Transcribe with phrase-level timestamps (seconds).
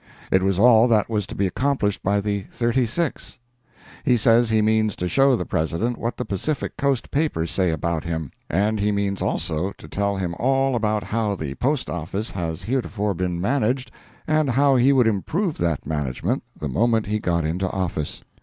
[0.31, 3.37] It was all that was to be accomplished by the thirty six.
[4.03, 8.03] He says he means to show the President what the Pacific coast papers say about
[8.03, 12.63] him, and he means also to tell him all about how the Post Office has
[12.63, 13.91] heretofore been managed
[14.25, 18.23] and how he would improve that management the moment he got into office.